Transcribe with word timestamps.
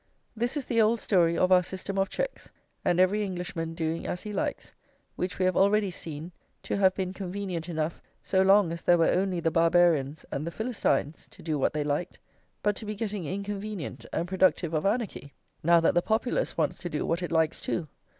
This 0.35 0.57
is 0.57 0.65
the 0.65 0.81
old 0.81 0.99
story 0.99 1.37
of 1.37 1.51
our 1.51 1.61
system 1.61 1.99
of 1.99 2.09
checks 2.09 2.49
and 2.83 2.99
every 2.99 3.21
Englishman 3.23 3.75
doing 3.75 4.07
as 4.07 4.23
he 4.23 4.33
likes, 4.33 4.73
which 5.15 5.37
we 5.37 5.45
have 5.45 5.55
already 5.55 5.91
seen 5.91 6.31
to 6.63 6.75
have 6.77 6.95
been 6.95 7.13
convenient 7.13 7.69
enough 7.69 8.01
so 8.23 8.41
long 8.41 8.71
as 8.71 8.81
there 8.81 8.97
were 8.97 9.11
only 9.11 9.39
the 9.39 9.51
Barbarians 9.51 10.25
and 10.31 10.47
the 10.47 10.49
Philistines 10.49 11.27
to 11.29 11.43
do 11.43 11.59
what 11.59 11.73
they 11.73 11.83
liked, 11.83 12.17
but 12.63 12.75
to 12.77 12.85
be 12.87 12.95
getting 12.95 13.25
inconvenient, 13.27 14.07
and 14.11 14.27
productive 14.27 14.73
of 14.73 14.87
anarchy, 14.87 15.33
now 15.61 15.79
that 15.79 15.93
the 15.93 16.01
Populace 16.01 16.57
wants 16.57 16.79
to 16.79 16.89
do 16.89 17.05
what 17.05 17.21
it 17.21 17.31
likes 17.31 17.61
too. 17.61 17.87